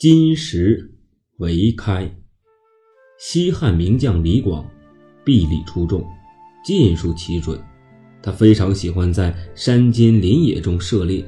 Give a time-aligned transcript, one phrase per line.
[0.00, 0.90] 金石
[1.40, 2.10] 为开。
[3.18, 4.66] 西汉名将李广，
[5.26, 6.02] 臂力出众，
[6.64, 7.60] 箭术奇准。
[8.22, 11.22] 他非常喜欢在山间林野中射猎，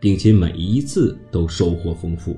[0.00, 2.34] 并且每一次都收获丰富。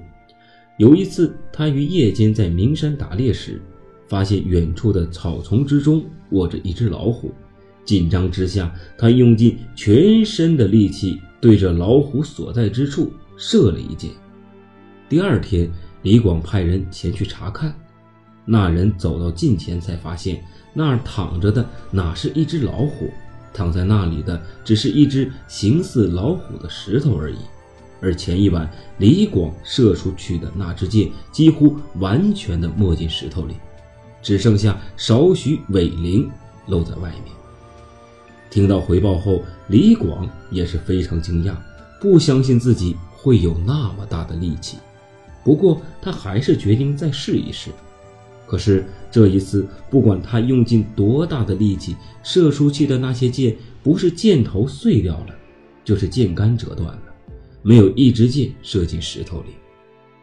[0.77, 3.63] 有一次，他于夜间在名山打猎时，
[4.09, 7.33] 发现远处的草丛之中卧着一只老虎。
[7.85, 14.11] 紧张之下，他用尽全身的力气，对着老虎所在之处射了一箭。
[15.09, 15.71] 第二天，
[16.02, 17.73] 李广派人前去查看，
[18.45, 23.09] 那人走到近前才发现，那儿躺着的哪是一只老虎，
[23.55, 27.37] 躺在那里的只是一只形似老虎的石头而已。
[28.01, 28.69] 而前一晚
[28.99, 33.55] 李广射出去的那支箭，几乎完全的没进石头里，
[34.21, 36.29] 只剩下少许尾翎
[36.66, 37.33] 露在外面。
[38.51, 41.55] 听到回报后，李广也是非常惊讶，
[42.01, 44.79] 不相信自己会有那么大的力气。
[45.47, 47.71] 不过他还是决定再试一试。
[48.49, 51.95] 可是这一次，不管他用尽多大的力气，
[52.25, 55.35] 射出去的那些箭，不是箭头碎掉了，
[55.85, 57.03] 就是箭杆折断了，
[57.63, 59.51] 没有一支箭射进石头里。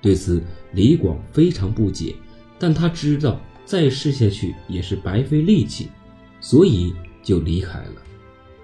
[0.02, 0.44] 对此，
[0.74, 2.14] 李广非常不解，
[2.60, 5.88] 但他知道再试下去也是白费力气，
[6.42, 6.94] 所以
[7.24, 7.96] 就离开了。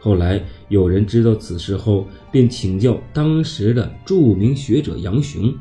[0.01, 5.53] 后来有人知道此事后，便请教当时的著名学者杨雄。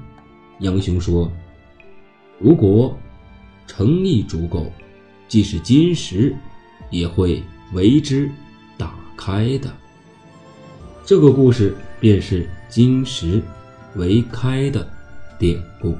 [0.60, 1.30] 杨雄说
[2.38, 2.96] ：“如果
[3.66, 4.72] 诚意足够，
[5.28, 6.34] 即使金石
[6.90, 7.42] 也会
[7.72, 8.30] 为之
[8.76, 9.72] 打开的。”
[11.04, 13.42] 这个故事便是“金石
[13.96, 14.88] 为开”的
[15.38, 15.96] 典故。